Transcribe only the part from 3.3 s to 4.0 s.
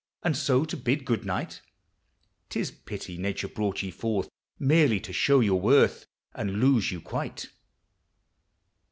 brought ye